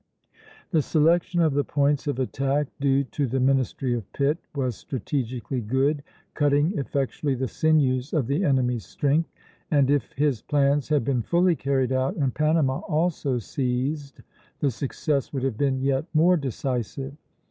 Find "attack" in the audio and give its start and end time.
2.17-2.65